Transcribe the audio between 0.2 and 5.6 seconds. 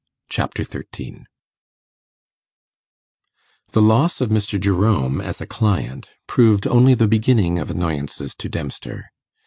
Chapter 13 The loss of Mr. Jerome as a